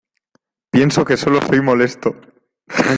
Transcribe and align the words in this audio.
Pienso 0.71 1.05
que 1.05 1.15
solo 1.15 1.39
soy 1.43 1.61
molesto. 1.61 2.11